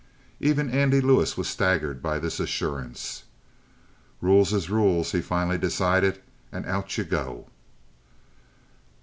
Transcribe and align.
Even 0.39 0.71
Andy 0.71 0.99
Lewis 0.99 1.37
was 1.37 1.47
staggered 1.47 2.01
by 2.01 2.17
this 2.17 2.39
assurance. 2.39 3.25
"Rules 4.19 4.51
is 4.51 4.67
rules," 4.67 5.11
he 5.11 5.21
finally 5.21 5.59
decided. 5.59 6.23
"And 6.51 6.65
out 6.65 6.97
you 6.97 7.03
go." 7.03 7.49